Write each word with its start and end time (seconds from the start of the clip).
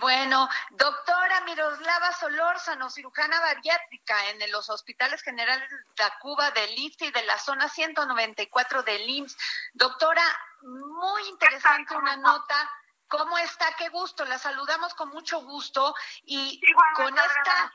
Bueno, 0.00 0.48
doctora 0.70 1.40
Miroslava 1.42 2.12
Solórzano, 2.12 2.90
cirujana 2.90 3.40
bariátrica 3.40 4.30
en 4.30 4.50
los 4.52 4.68
hospitales 4.68 5.22
generales 5.22 5.68
de 5.70 5.76
Tacuba, 5.94 6.50
del 6.50 6.78
IFT 6.78 7.02
y 7.02 7.10
de 7.10 7.22
la 7.24 7.38
zona 7.38 7.68
194 7.68 8.82
del 8.82 9.08
IMSS. 9.08 9.36
Doctora, 9.72 10.22
muy 10.62 11.28
interesante 11.28 11.96
una 11.96 12.16
nota. 12.16 12.70
¿Cómo 13.08 13.38
está? 13.38 13.74
Qué 13.76 13.88
gusto. 13.88 14.24
La 14.24 14.38
saludamos 14.38 14.94
con 14.94 15.08
mucho 15.08 15.40
gusto 15.40 15.94
y 16.24 16.60
con 16.94 17.16
esta 17.16 17.72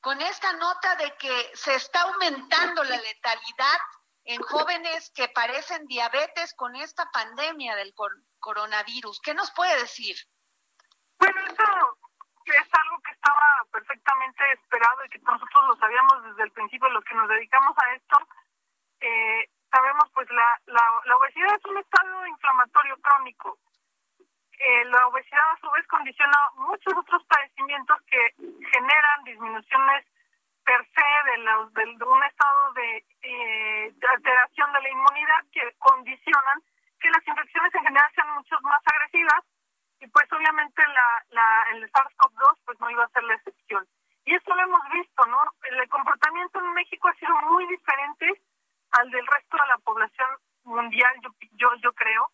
con 0.00 0.20
esta 0.22 0.54
nota 0.54 0.96
de 0.96 1.14
que 1.16 1.50
se 1.54 1.74
está 1.74 2.00
aumentando 2.02 2.82
la 2.84 2.96
letalidad 2.96 3.78
en 4.24 4.40
jóvenes 4.42 5.10
que 5.10 5.28
parecen 5.28 5.86
diabetes 5.86 6.54
con 6.54 6.74
esta 6.74 7.10
pandemia 7.10 7.76
del 7.76 7.94
coronavirus. 8.38 9.20
¿Qué 9.20 9.34
nos 9.34 9.50
puede 9.50 9.78
decir? 9.78 10.16
Es 12.50 12.68
algo 12.74 12.98
que 13.02 13.12
estaba 13.12 13.62
perfectamente 13.70 14.52
esperado 14.52 15.04
y 15.04 15.08
que 15.08 15.18
nosotros 15.20 15.68
lo 15.68 15.76
sabíamos 15.76 16.24
desde 16.24 16.42
el 16.42 16.50
principio, 16.50 16.88
los 16.90 17.04
que 17.04 17.14
nos 17.14 17.28
dedicamos 17.28 17.76
a 17.78 17.94
esto. 17.94 18.18
Eh, 19.00 19.48
sabemos 19.70 20.10
pues 20.12 20.28
la, 20.30 20.60
la, 20.66 21.16
obesidad 21.16 21.54
es 21.54 21.64
un 21.64 21.78
estado 21.78 22.26
inflamatorio 22.26 22.96
crónico. 23.00 23.58
Eh, 24.58 24.84
la 24.86 25.06
obesidad 25.06 25.52
a 25.52 25.60
su 25.60 25.70
vez 25.70 25.86
condiciona 25.86 26.36
muchos 26.56 26.92
otros 26.96 27.22
padecimientos 27.24 27.96
que 28.02 28.34
generan 28.36 29.24
disminuciones 29.24 30.04
per 30.64 30.84
se 30.84 31.30
de, 31.30 31.38
los, 31.38 31.72
de, 31.72 31.84
un 32.04 32.22
estado 32.24 32.72
de, 32.74 33.04
eh, 33.22 33.92
de, 33.94 34.08
alteración 34.08 34.72
de 34.72 34.82
la 34.82 34.90
inmunidad 34.90 35.44
que 35.52 35.72
condicionan 35.78 36.60
que 37.00 37.10
las 37.10 37.26
infecciones 37.26 37.74
en 37.74 37.84
general 37.84 38.10
sean 38.14 38.34
mucho 38.34 38.60
más 38.62 38.82
agresivas 38.84 39.44
y 40.00 40.08
pues 40.08 40.32
obviamente 40.32 40.82
la, 40.86 41.24
la, 41.30 41.66
el 41.72 41.90
SARS-CoV-2 41.92 42.58
pues 42.64 42.80
no 42.80 42.90
iba 42.90 43.04
a 43.04 43.10
ser 43.10 43.22
la 43.24 43.34
excepción. 43.34 43.86
Y 44.24 44.34
esto 44.34 44.54
lo 44.54 44.62
hemos 44.62 44.82
visto, 44.92 45.26
¿no? 45.26 45.38
El 45.62 45.88
comportamiento 45.88 46.58
en 46.58 46.72
México 46.72 47.08
ha 47.08 47.14
sido 47.14 47.34
muy 47.50 47.66
diferente 47.68 48.42
al 48.92 49.10
del 49.10 49.26
resto 49.26 49.56
de 49.56 49.68
la 49.68 49.78
población 49.78 50.28
mundial, 50.64 51.14
yo, 51.22 51.30
yo, 51.52 51.74
yo 51.82 51.92
creo, 51.92 52.30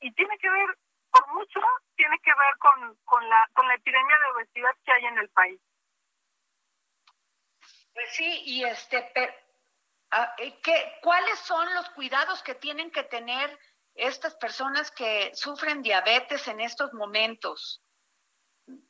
y 0.00 0.12
tiene 0.12 0.36
que 0.38 0.48
ver, 0.48 0.78
por 1.10 1.26
mucho, 1.34 1.60
tiene 1.96 2.18
que 2.20 2.30
ver 2.30 2.56
con, 2.58 2.96
con, 3.04 3.28
la, 3.28 3.48
con 3.52 3.66
la 3.66 3.74
epidemia 3.74 4.16
de 4.18 4.30
obesidad 4.32 4.70
que 4.84 4.92
hay 4.92 5.04
en 5.06 5.18
el 5.18 5.28
país. 5.30 5.60
Pues 7.94 8.14
sí, 8.14 8.42
y 8.44 8.64
este, 8.64 9.12
ah, 10.12 10.34
eh, 10.38 10.60
¿qué, 10.62 10.98
¿cuáles 11.02 11.38
son 11.40 11.74
los 11.74 11.90
cuidados 11.90 12.42
que 12.42 12.54
tienen 12.54 12.90
que 12.90 13.02
tener 13.04 13.58
estas 13.98 14.34
personas 14.36 14.90
que 14.90 15.30
sufren 15.34 15.82
diabetes 15.82 16.46
en 16.48 16.60
estos 16.60 16.92
momentos? 16.94 17.82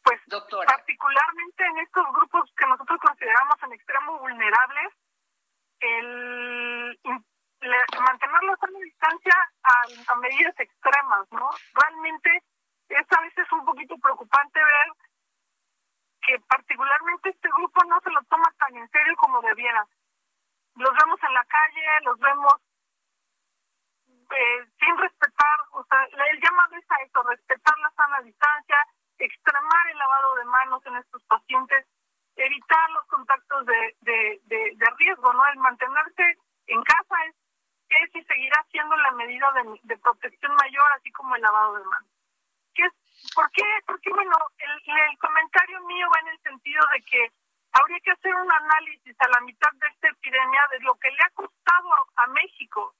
Pues, 0.02 0.20
doctora. 0.26 0.66
particularmente 0.66 1.64
en 1.64 1.78
estos 1.78 2.04
grupos 2.12 2.52
que 2.56 2.66
nosotros 2.66 2.98
consideramos 3.00 3.54
en 3.62 3.72
extremo 3.74 4.18
vulnerables, 4.18 4.92
el, 5.80 6.98
mantenerlos 7.60 8.56
a 8.60 8.66
una 8.66 8.78
distancia 8.80 9.34
a, 9.62 10.14
medidas 10.16 10.54
extremas, 10.58 11.26
¿no? 11.30 11.48
Realmente 11.74 12.42
es 12.88 13.06
a 13.10 13.20
veces 13.20 13.52
un 13.52 13.64
poquito 13.64 13.96
preocupante 13.98 14.58
ver 14.58 14.92
que 16.22 16.40
particularmente 16.48 17.30
este 17.30 17.48
grupo 17.48 17.84
no 17.84 18.00
se 18.00 18.10
lo 18.10 18.22
toma 18.24 18.52
tan 18.58 18.76
en 18.76 18.88
serio 18.90 19.14
como 19.16 19.40
debiera. 19.42 19.86
Los 20.74 20.90
vemos 20.90 21.20
en 21.22 21.34
la 21.34 21.44
calle, 21.44 21.86
los 22.02 22.18
vemos 22.18 22.54
eh, 24.30 24.66
sin 24.78 24.96
respetar, 24.98 25.58
o 25.72 25.84
sea, 25.84 26.04
el 26.04 26.40
llamado 26.40 26.76
es 26.76 26.90
a 26.90 26.96
eso, 27.02 27.22
respetar 27.22 27.78
la 27.78 27.90
sana 27.90 28.20
distancia, 28.22 28.76
extremar 29.18 29.88
el 29.90 29.98
lavado 29.98 30.34
de 30.36 30.44
manos 30.44 30.86
en 30.86 30.96
estos 30.96 31.22
pacientes 31.24 31.86
evitar 32.38 32.90
los 32.90 33.04
contactos 33.06 33.66
de, 33.66 33.96
de, 34.02 34.40
de, 34.46 34.86
riesgo, 34.98 35.32
¿no? 35.32 35.44
El 35.46 35.58
mantenerse 35.58 36.38
en 36.66 36.82
casa 36.82 37.16
es, 37.26 37.34
es 37.88 38.14
y 38.14 38.24
seguirá 38.24 38.64
siendo 38.70 38.96
la 38.96 39.10
medida 39.12 39.52
de, 39.82 39.96
protección 39.98 40.54
mayor, 40.54 40.86
así 40.96 41.10
como 41.12 41.34
el 41.34 41.42
lavado 41.42 41.74
de 41.74 41.84
manos. 41.84 42.10
¿Qué 42.74 42.82
es, 42.84 42.92
¿Por 43.34 43.50
qué? 43.50 43.64
Porque, 43.86 44.10
bueno, 44.10 44.36
el, 44.58 44.98
el 45.10 45.18
comentario 45.18 45.80
mío 45.82 46.06
va 46.14 46.20
en 46.20 46.28
el 46.28 46.40
sentido 46.42 46.82
de 46.92 47.02
que 47.02 47.32
habría 47.72 47.98
que 48.00 48.12
hacer 48.12 48.34
un 48.34 48.52
análisis 48.52 49.16
a 49.18 49.28
la 49.28 49.40
mitad 49.40 49.72
de 49.74 49.88
esta 49.88 50.08
epidemia 50.08 50.62
de 50.70 50.80
lo 50.80 50.94
que 50.96 51.10
le 51.10 51.22
ha 51.24 51.30
costado 51.30 51.90
a 52.16 52.26
México 52.28 52.58
la 52.62 52.68
otra 52.78 52.97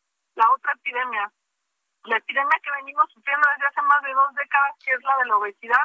la 2.05 2.17
epidemia 2.17 2.61
que 2.63 2.71
venimos 2.71 3.11
sufriendo 3.13 3.47
desde 3.55 3.67
hace 3.67 3.83
más 3.83 4.03
de 4.03 4.13
dos 4.13 4.35
décadas, 4.35 4.75
que 4.85 4.93
es 4.93 5.03
la 5.03 5.17
de 5.19 5.27
la 5.27 5.37
obesidad, 5.37 5.85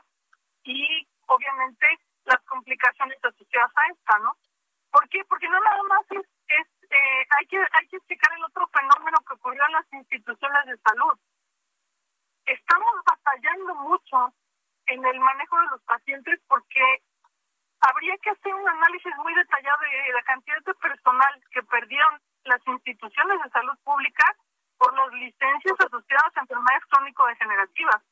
y 0.64 1.08
obviamente 1.28 1.88
las 2.26 2.42
complicaciones 2.46 3.18
asociadas 3.24 3.72
a 3.76 3.88
esta, 3.92 4.20
¿no? 4.20 4.36
¿Por 4.92 5.08
qué? 5.10 5.24
Porque 5.26 5.50
no 5.50 5.60
nada 5.60 5.84
más 5.84 6.02
es, 6.12 6.26
es 6.48 6.68
eh, 6.90 7.28
hay 7.40 7.48
que 7.48 7.58
hay 7.58 7.88
que 7.90 7.98
explicar 7.98 8.32
el 8.38 8.44
otro 8.46 8.68
fenómeno 8.68 9.18
que 9.28 9.34
ocurrió 9.34 9.64
en 9.66 9.74
las 9.74 9.94
instituciones 9.94 10.66
de 10.66 10.78
salud. 10.78 11.20
Estamos 12.46 12.94
batallando 13.06 13.76
mucho 13.76 14.34
en 14.88 15.06
el 15.06 15.20
manejo 15.20 15.60
de 15.60 15.68
los 15.72 15.82
pacientes 15.84 16.40
porque 16.48 17.02
habría 17.80 18.18
que 18.18 18.30
hacer 18.30 18.54
un 18.54 18.68
análisis 18.68 19.16
muy 19.18 19.34
detallado 19.34 19.82
de 19.82 20.14
la 20.14 20.24
cantidad 20.24 20.62
de 20.64 20.74
personal 20.76 21.44
que 21.52 21.64
perdieron 21.64 22.22
las 22.46 22.62
instituciones 22.68 23.42
de 23.44 23.50
salud 23.50 23.78
pública 23.84 24.26
por 24.84 24.94
las 24.98 25.14
licencias 25.14 25.80
asociadas 25.80 26.36
a 26.36 26.42
enfermedades 26.42 26.84
crónico-degenerativas 26.90 28.04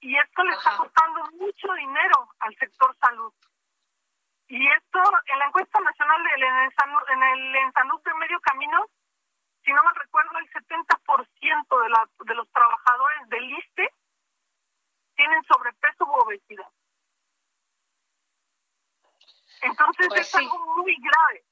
y 0.00 0.18
esto 0.18 0.44
le 0.44 0.52
está 0.52 0.76
costando 0.76 1.24
mucho 1.32 1.72
dinero 1.72 2.28
al 2.40 2.54
sector 2.56 2.94
salud. 3.00 3.32
Y 4.48 4.68
esto, 4.68 5.00
en 5.32 5.38
la 5.38 5.46
encuesta 5.46 5.80
nacional 5.80 6.22
del 6.24 6.42
en 6.42 7.22
el, 7.22 7.56
en 7.56 7.72
salud 7.72 8.02
de 8.04 8.14
medio 8.14 8.38
camino, 8.40 8.84
si 9.64 9.72
no 9.72 9.82
me 9.82 9.98
recuerdo, 9.98 10.36
el 10.36 10.50
70% 10.52 11.82
de, 11.82 11.88
la, 11.88 12.06
de 12.26 12.34
los 12.34 12.50
trabajadores 12.52 13.28
del 13.30 13.50
ISTE 13.50 13.88
tienen 15.16 15.42
sobrepeso 15.44 16.04
u 16.04 16.12
obesidad. 16.20 16.70
Entonces 19.62 20.08
pues 20.08 20.20
es 20.20 20.34
algo 20.34 20.58
muy 20.76 20.94
grave. 20.96 21.44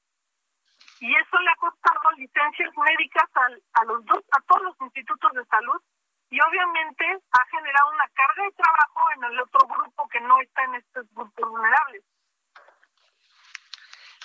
Y 1.03 1.13
eso 1.17 1.37
le 1.37 1.49
ha 1.49 1.55
costado 1.55 2.11
licencias 2.15 2.69
médicas 2.77 3.29
a, 3.73 3.83
los 3.83 4.05
dos, 4.05 4.23
a 4.31 4.41
todos 4.47 4.61
los 4.61 4.75
institutos 4.79 5.33
de 5.33 5.43
salud 5.47 5.81
y 6.29 6.39
obviamente 6.39 7.03
ha 7.29 7.45
generado 7.51 7.89
una 7.91 8.07
carga 8.13 8.43
de 8.45 8.51
trabajo 8.53 9.11
en 9.17 9.23
el 9.25 9.39
otro 9.41 9.67
grupo 9.67 10.07
que 10.07 10.21
no 10.21 10.39
está 10.39 10.63
en 10.63 10.75
estos 10.75 11.05
grupos 11.13 11.49
vulnerables. 11.49 12.05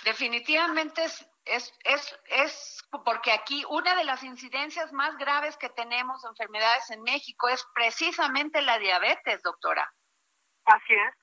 Definitivamente 0.05 1.03
es, 1.03 1.29
es, 1.47 1.77
es, 1.83 2.21
es 2.27 2.89
porque 3.05 3.33
aquí 3.33 3.65
una 3.71 3.97
de 3.97 4.05
las 4.05 4.23
incidencias 4.23 4.93
más 4.93 5.19
graves 5.19 5.57
que 5.57 5.71
tenemos 5.71 6.23
de 6.23 6.29
enfermedades 6.29 6.89
en 6.91 7.03
México 7.03 7.49
es 7.49 7.67
precisamente 7.75 8.63
la 8.63 8.79
diabetes, 8.79 9.43
doctora. 9.43 9.93
Así 10.65 10.95
es. 10.95 11.15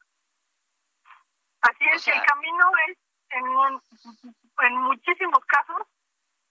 Así 1.62 1.86
es, 1.94 2.08
el 2.10 2.22
camino 2.24 2.72
es 2.90 3.05
en, 3.36 4.66
en 4.68 4.78
muchísimos 4.82 5.44
casos, 5.46 5.88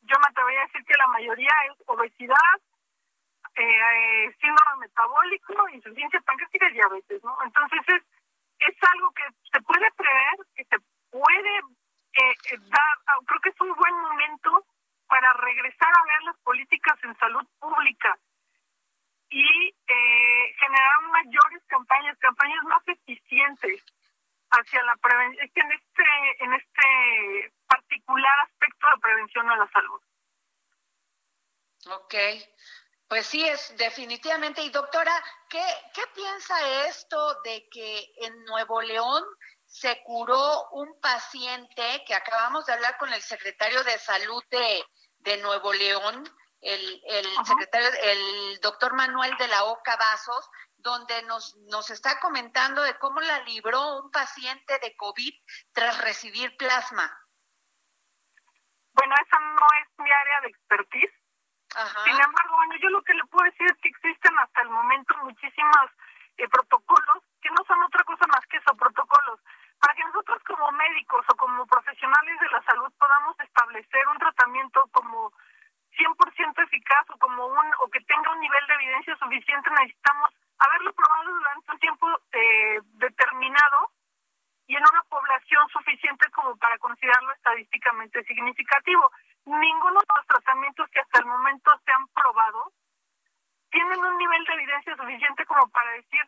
yo 0.03 0.17
me 0.19 0.27
atrevería 0.29 0.61
a 0.61 0.67
decir 0.67 0.85
que 0.85 0.99
la 0.99 1.07
mayoría 1.09 1.53
es 1.71 1.83
obesidad, 1.87 2.57
eh, 3.57 4.35
síndrome 4.41 4.87
metabólico, 4.87 5.69
insuficiencia 5.71 6.21
pancreática 6.21 6.69
y 6.69 6.73
diabetes, 6.75 7.25
¿no? 7.25 7.37
Entonces 7.45 7.81
es, 7.89 8.03
es 8.59 8.77
algo 8.93 9.11
que 9.13 9.23
se 9.53 9.61
puede 9.63 9.91
prever, 9.93 10.35
que 10.55 10.65
se 10.65 10.77
puede 11.11 11.59
eh, 11.59 12.35
eh, 12.51 12.59
dar, 12.59 12.95
ah, 13.07 13.19
creo 13.27 13.41
que 13.41 13.51
es 13.51 13.61
un 13.61 13.75
buen 13.75 13.95
momento 13.95 14.67
para 15.07 15.33
regresar 15.35 15.89
a 15.89 16.05
ver 16.05 16.23
las 16.25 16.37
políticas 16.39 16.99
en 17.05 17.17
salud 17.19 17.47
pública 17.61 18.17
y 19.31 19.75
eh, 19.87 20.55
generar 20.59 21.03
mayores 21.11 21.63
campañas, 21.67 22.19
campañas 22.19 22.63
más 22.65 22.83
eficientes 22.87 23.83
hacia 24.51 24.83
la 24.85 24.97
prevención, 24.97 25.49
en 25.55 25.73
este, 25.73 26.45
en 26.45 26.53
este 26.53 27.53
a 29.53 29.57
la 29.57 29.71
salud. 29.71 30.01
Ok. 31.87 32.15
Pues 33.09 33.27
sí, 33.27 33.47
es 33.47 33.77
definitivamente. 33.77 34.63
Y 34.63 34.71
doctora, 34.71 35.13
¿qué, 35.49 35.65
qué 35.93 36.03
piensa 36.15 36.87
esto 36.87 37.41
de 37.43 37.69
que 37.71 38.13
en 38.17 38.45
Nuevo 38.45 38.81
León 38.81 39.23
se 39.67 40.03
curó 40.05 40.69
un 40.71 41.01
paciente 41.01 42.05
que 42.07 42.15
acabamos 42.15 42.65
de 42.67 42.73
hablar 42.73 42.97
con 42.97 43.13
el 43.13 43.21
secretario 43.21 43.83
de 43.85 43.99
salud 43.99 44.43
de, 44.51 44.85
de 45.19 45.37
Nuevo 45.39 45.73
León, 45.73 46.25
el, 46.61 47.03
el 47.07 47.27
secretario, 47.45 47.89
el 48.03 48.61
doctor 48.61 48.95
Manuel 48.95 49.37
de 49.37 49.49
la 49.49 49.65
Oca 49.65 49.97
Vasos, 49.97 50.49
donde 50.77 51.23
nos, 51.25 51.57
nos 51.57 51.91
está 51.91 52.21
comentando 52.21 52.83
de 52.83 52.99
cómo 52.99 53.21
la 53.21 53.41
libró 53.41 53.99
un 54.03 54.11
paciente 54.11 54.79
de 54.79 54.95
COVID 54.97 55.33
tras 55.73 55.99
recibir 56.03 56.57
plasma. 56.57 57.11
Bueno, 58.95 59.15
esa 59.27 59.41
no 59.41 59.67
es 59.83 59.89
mi 59.99 60.11
área 60.11 60.41
de 60.43 60.49
expertise. 60.49 61.13
Sin 62.05 62.15
embargo, 62.15 62.55
bueno, 62.57 62.75
yo 62.77 62.89
lo 62.91 63.03
que 63.03 63.15
le 63.15 63.25
puedo 63.27 63.45
decir 63.51 63.67
es 63.67 63.77
que 63.83 63.89
existen 63.89 64.39
hasta 64.39 64.63
el 64.63 64.71
momento 64.71 65.17
muchísimos 65.25 65.91
eh, 66.37 66.49
protocolos 66.49 67.23
que 67.43 67.51
no 67.51 67.65
son 67.67 67.83
otra 67.83 68.05
cosa 68.05 68.27
más 68.29 68.47
que 68.47 68.59
esos 68.59 68.77
protocolos 68.79 69.41
para 69.81 69.95
que 69.95 70.05
nosotros 70.05 70.43
como 70.45 70.71
médicos 70.73 71.27
o 71.29 71.37
como 71.37 71.67
profesionales 71.67 72.41
de 72.41 72.49
la 72.49 72.63
salud 72.63 72.93
podamos 72.99 73.39
establecer 73.41 74.09
un 74.09 74.19
tratamiento 74.19 74.83
como 74.93 75.33
100% 75.99 76.63
eficaz 76.63 77.11
o 77.11 77.19
como 77.19 77.47
un 77.47 77.67
o 77.81 77.89
que 77.91 78.01
tenga 78.01 78.33
un 78.33 78.41
nivel 78.41 78.67
de 78.67 78.75
evidencia 78.75 79.17
suficiente 79.17 79.71
necesitamos 79.71 80.31
haberlo 80.59 80.93
probado 80.95 81.35
durante 81.35 81.73
un 81.73 81.79
tiempo 81.79 82.07
eh, 82.33 82.81
determinado 83.03 83.91
y 84.67 84.77
en 84.77 84.83
una 84.83 85.03
población 85.03 85.69
suficiente 85.69 86.31
como 86.31 86.57
para 86.57 86.79
considerarlo 86.79 87.33
estadísticamente 88.15 88.25
significativo. 88.25 89.11
Ninguno 89.47 90.01
de 90.01 90.15
los 90.17 90.27
tratamientos 90.27 90.89
que 90.91 91.01
hasta 91.01 91.19
el 91.21 91.27
momento 91.27 91.71
se 91.85 91.93
han 91.93 92.07
probado 92.09 92.73
tienen 93.71 93.99
un 93.99 94.17
nivel 94.19 94.45
de 94.45 94.55
evidencia 94.55 94.97
suficiente 94.97 95.45
como 95.47 95.69
para 95.69 95.91
decir, 95.93 96.23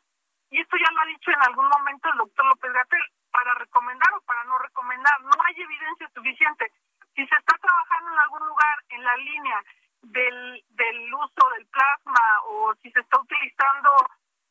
y 0.50 0.61
esto 0.61 0.77
ya 0.77 0.93
lo 0.93 1.00
ha 1.00 1.06
dicho 1.06 1.31
en 1.31 1.43
algún 1.43 1.69
momento 1.69 2.09
el 2.11 2.19
doctor 2.19 2.44
López 2.47 2.73
Gatel, 2.73 3.05
para 3.31 3.55
recomendar 3.55 4.15
o 4.15 4.21
para 4.23 4.44
no 4.44 4.59
recomendar. 4.59 5.21
No 5.23 5.31
hay 5.44 5.61
evidencia 5.61 6.09
suficiente. 6.15 6.73
Si 7.15 7.27
se 7.27 7.37
está 7.37 7.55
trabajando 7.59 8.12
en 8.12 8.19
algún 8.19 8.47
lugar 8.49 8.77
en 8.88 9.05
la 9.05 9.17
línea 9.17 9.62
del, 10.03 10.65
del 10.71 11.15
uso 11.15 11.49
del 11.55 11.67
plasma 11.67 12.43
o 12.47 12.75
si 12.83 12.91
se 12.91 13.00
está 13.00 13.21
utilizando 13.21 13.91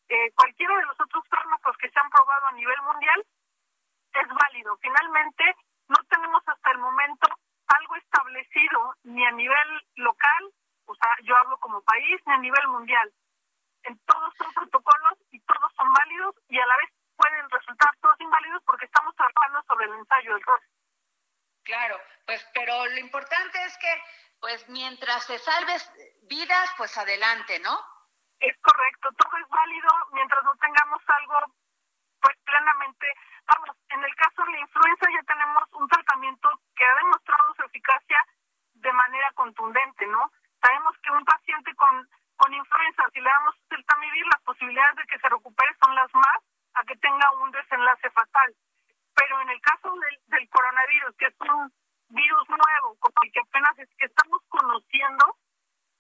eh, 0.08 0.32
cualquiera 0.36 0.78
de 0.78 0.86
los 0.86 1.00
otros 1.00 1.24
fármacos 1.30 1.76
que 1.78 1.90
se 1.90 2.00
han 2.00 2.10
probado 2.10 2.48
a 2.48 2.52
nivel 2.54 2.82
mundial, 2.84 3.26
es 4.14 4.28
válido. 4.28 4.78
Finalmente, 4.78 5.56
no 5.88 5.98
tenemos 6.10 6.26
hasta 6.46 6.72
el 6.72 6.78
momento 6.80 7.28
algo 7.68 7.96
establecido 7.96 8.94
ni 9.04 9.26
a 9.26 9.32
nivel 9.32 9.82
local, 9.96 10.52
o 10.86 10.96
sea, 10.96 11.10
yo 11.24 11.36
hablo 11.38 11.58
como 11.58 11.82
país, 11.82 12.22
ni 12.26 12.34
a 12.34 12.38
nivel 12.38 12.68
mundial. 12.68 13.12
En 13.84 13.98
todos 14.06 14.34
son 14.38 14.54
protocolos 14.54 15.20
y 15.32 15.40
todos 15.42 15.72
son 15.76 15.92
válidos 15.94 16.36
y 16.48 16.60
a 16.60 16.66
la 16.66 16.78
vez 16.78 16.90
pueden 17.16 17.50
resultar 17.50 17.90
todos 18.02 18.20
inválidos 18.20 18.62
porque 18.66 18.86
estamos 18.86 19.16
trabajando 19.16 19.64
sobre 19.68 19.86
el 19.86 19.94
ensayo 19.94 20.34
del 20.34 20.44
rostro. 20.44 20.70
Claro, 21.64 22.00
pues 22.26 22.46
pero 22.54 22.86
lo 22.86 22.98
importante 22.98 23.64
es 23.64 23.78
que 23.78 24.04
pues 24.40 24.70
mientras 24.70 25.26
se 25.26 25.40
salves 25.40 25.92
vidas, 26.24 26.70
pues 26.78 26.96
adelante, 26.98 27.60
¿no? 27.60 27.76
Es 28.40 28.56
correcto, 28.62 29.10
todo 29.18 29.38
es 29.38 29.48
válido 29.50 29.90
mientras 30.12 30.44
no 30.44 30.56
tengamos 30.58 31.02
algo 31.08 31.40
pues 32.22 32.38
plenamente, 32.44 33.08
vamos, 33.48 33.76
en 33.90 34.04
el 34.04 34.16
caso 34.16 34.44
de 34.44 34.52
la 34.52 34.60
influenza 34.60 35.06
ya 35.12 35.24
tenemos 35.24 35.64
un 35.74 35.88
tratamiento 35.88 36.50
que 36.76 36.86
ha 36.86 36.96
demostrado 36.96 37.54
su 37.56 37.64
eficacia 37.64 38.26
de 38.74 38.94
manera 38.94 39.32
contundente, 39.34 40.08
¿no? 40.08 40.32
Sabemos 40.62 40.96
que 41.04 41.12
un 41.12 41.26
paciente 41.26 41.74
con, 41.76 42.10
con 42.38 42.54
influenza, 42.54 43.04
si 43.14 43.22
le 43.22 43.30
damos 43.30 43.56
el 43.70 43.86
tamivir, 43.86 44.26
las 44.28 44.42
posibilidades 44.42 44.96
de 44.98 45.06
que 45.06 45.20
se 45.20 45.30
recupere 45.30 45.76
son 45.84 45.96
las 45.96 46.14
más 46.14 46.40
a 46.74 46.84
que 46.84 46.96
tenga 46.98 47.32
un 47.42 47.52
desenlace 47.52 48.10
fatal. 48.12 48.56
Pero 49.16 49.42
en 49.42 49.50
el 49.50 49.62
caso 49.62 49.92
del, 49.96 50.20
del 50.28 50.50
coronavirus, 50.50 51.16
que 51.18 51.26
es 51.28 51.36
un 51.42 51.72
virus 52.10 52.50
nuevo, 52.50 52.98
que 53.32 53.40
apenas 53.40 53.78
es 53.80 53.90
que 53.98 54.06
estamos 54.06 54.42
conociendo, 54.50 55.38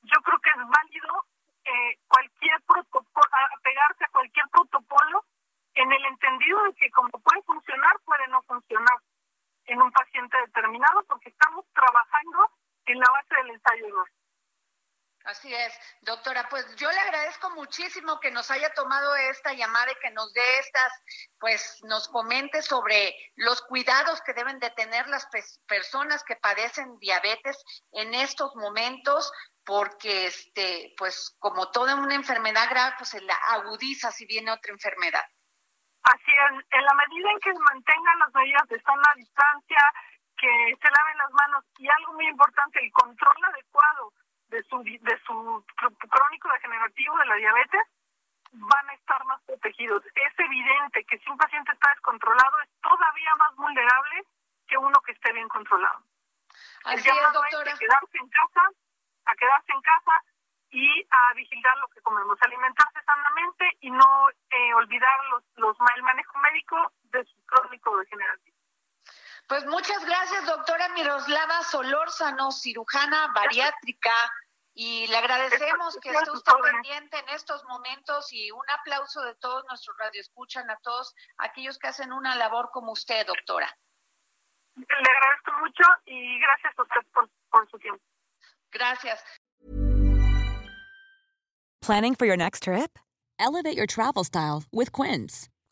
yo 0.03 0.21
creo 0.21 0.39
que 0.39 0.49
es 0.49 0.67
válido 0.67 1.25
eh, 1.65 1.97
cualquier 2.07 2.61
protocolo, 2.61 3.25
apegarse 3.57 4.05
a 4.05 4.09
cualquier 4.09 4.47
protocolo 4.49 5.25
en 5.73 5.91
el 5.91 6.05
entendido 6.05 6.63
de 6.63 6.73
que 6.75 6.91
como 6.91 7.09
puede 7.09 7.41
funcionar, 7.43 7.99
puede 8.05 8.27
no 8.27 8.41
funcionar 8.43 8.97
en 9.65 9.81
un 9.81 9.91
paciente 9.91 10.37
determinado, 10.37 11.03
porque 11.07 11.29
estamos 11.29 11.65
trabajando 11.73 12.51
en 12.85 12.99
la 12.99 13.11
base 13.11 13.35
del 13.35 13.49
ensayo 13.49 13.85
de 13.85 13.93
Así 15.25 15.53
es, 15.53 15.94
doctora. 16.05 16.47
Pues 16.49 16.63
yo 16.77 16.89
le 16.89 16.99
agradezco 16.99 17.49
muchísimo 17.51 18.19
que 18.19 18.31
nos 18.31 18.49
haya 18.51 18.73
tomado 18.73 19.15
esta 19.15 19.53
llamada 19.53 19.91
y 19.91 19.95
que 19.95 20.11
nos 20.11 20.31
dé 20.33 20.59
estas, 20.59 20.93
pues 21.39 21.79
nos 21.83 22.07
comente 22.07 22.61
sobre 22.61 23.13
los 23.35 23.61
cuidados 23.63 24.21
que 24.21 24.33
deben 24.33 24.59
de 24.59 24.69
tener 24.71 25.07
las 25.07 25.27
personas 25.67 26.23
que 26.23 26.35
padecen 26.37 26.97
diabetes 26.99 27.61
en 27.91 28.13
estos 28.13 28.55
momentos, 28.55 29.31
porque 29.65 30.27
este, 30.27 30.93
pues 30.97 31.35
como 31.39 31.71
toda 31.71 31.95
una 31.95 32.15
enfermedad 32.15 32.69
grave, 32.69 32.95
pues 32.97 33.09
se 33.09 33.21
la 33.21 33.35
agudiza 33.35 34.11
si 34.11 34.25
viene 34.25 34.51
otra 34.51 34.71
enfermedad. 34.71 35.25
Así 36.03 36.31
es, 36.31 36.65
en 36.71 36.85
la 36.85 36.93
medida 36.93 37.31
en 37.31 37.39
que 37.39 37.53
mantengan 37.53 38.19
las 38.19 38.33
medidas 38.33 38.67
de 38.69 38.79
sana 38.81 39.13
distancia, 39.15 39.93
que 40.37 40.75
se 40.79 40.87
laven 40.87 41.17
las 41.17 41.31
manos 41.31 41.63
y 41.79 41.87
algo 41.89 42.13
muy 42.13 42.27
importante, 42.27 42.79
el 42.79 42.91
control 42.91 43.35
adecuado 43.45 44.13
de 44.49 44.63
su, 44.63 44.83
de 44.83 45.19
su 45.25 45.65
crónico 46.09 46.51
degenerativo 46.51 47.17
de 47.17 47.25
la 47.25 47.35
diabetes, 47.35 47.81
van 48.51 48.89
a 48.89 48.93
estar 48.93 49.25
más 49.25 49.41
protegidos. 49.43 50.03
Es 50.05 50.39
evidente 50.39 51.03
que 51.05 51.17
si 51.19 51.29
un 51.29 51.37
paciente 51.37 51.71
está 51.71 51.89
descontrolado 51.89 52.61
es 52.61 52.69
todavía 52.81 53.35
más 53.37 53.55
vulnerable 53.55 54.23
que 54.67 54.77
uno 54.77 54.99
que 55.01 55.11
esté 55.11 55.33
bien 55.33 55.47
controlado. 55.49 56.03
Así 56.85 57.09
es, 57.09 57.33
doctora. 57.33 57.73
a 57.73 57.77
quedarse 57.77 58.17
en 58.17 58.29
casa, 58.29 58.61
a 59.25 59.35
quedarse 59.35 59.71
en 59.73 59.81
casa 59.81 60.23
y 60.69 61.07
a 61.09 61.33
vigilar 61.33 61.77
lo 61.77 61.87
que 61.89 62.01
comemos, 62.01 62.37
alimentarse 62.41 63.01
sanamente 63.05 63.77
y 63.81 63.91
no 63.91 64.29
eh, 64.49 64.73
olvidar 64.73 65.17
los, 65.31 65.43
los, 65.55 65.77
el 65.95 66.03
manejo 66.03 66.37
médico 66.39 66.91
de 67.03 67.23
su 67.25 67.45
crónico 67.45 67.97
degenerativo. 67.97 68.54
Pues 69.47 69.65
muchas 69.65 70.03
gracias, 70.05 70.45
doctora 70.45 70.89
Miroslava 70.89 71.61
Solórzano, 71.63 72.51
cirujana 72.51 73.31
bariátrica, 73.33 74.13
y 74.73 75.07
le 75.07 75.17
agradecemos 75.17 75.97
que 76.01 76.09
esté 76.09 76.31
usted 76.31 76.53
pendiente 76.61 77.17
en 77.17 77.29
estos 77.29 77.63
momentos 77.63 78.33
y 78.33 78.51
un 78.51 78.69
aplauso 78.69 79.21
de 79.21 79.33
todos 79.35 79.63
nuestros 79.69 79.95
radioescuchan, 79.97 80.69
a 80.69 80.77
todos 80.77 81.13
aquellos 81.37 81.79
que 81.79 81.87
hacen 81.87 82.11
una 82.11 82.35
labor 82.35 82.69
como 82.73 82.91
usted, 82.91 83.25
doctora. 83.25 83.73
Le 84.75 84.85
agradezco 84.85 85.51
mucho 85.61 85.83
y 86.05 86.39
gracias 86.39 86.73
a 86.77 86.81
usted 86.81 87.11
por, 87.13 87.29
por 87.49 87.69
su 87.71 87.79
tiempo. 87.79 88.03
Gracias. 88.71 89.23
Planning 91.81 92.15
for 92.15 92.25
your 92.25 92.35
next 92.35 92.63
trip? 92.63 92.99
Elevate 93.39 93.77
your 93.77 93.87
travel 93.87 94.25
style 94.25 94.63
with 94.73 94.91
Quince. 94.91 95.47